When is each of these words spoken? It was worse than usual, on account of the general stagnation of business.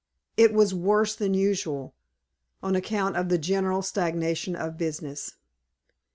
It 0.35 0.51
was 0.51 0.73
worse 0.73 1.13
than 1.15 1.35
usual, 1.35 1.93
on 2.63 2.75
account 2.75 3.15
of 3.15 3.29
the 3.29 3.37
general 3.37 3.83
stagnation 3.83 4.55
of 4.55 4.75
business. 4.75 5.33